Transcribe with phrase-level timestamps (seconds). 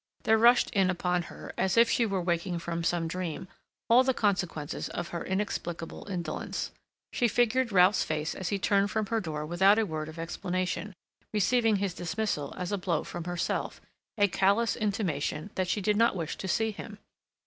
[0.23, 3.47] There rushed in upon her, as if she were waking from some dream,
[3.87, 6.71] all the consequences of her inexplicable indolence.
[7.13, 10.95] She figured Ralph's face as he turned from her door without a word of explanation,
[11.31, 13.79] receiving his dismissal as a blow from herself,
[14.17, 16.97] a callous intimation that she did not wish to see him.